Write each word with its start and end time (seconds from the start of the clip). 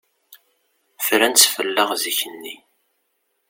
Fran-tt 1.05 1.49
fell-aɣ 1.55 1.89
zik-nni. 2.01 2.55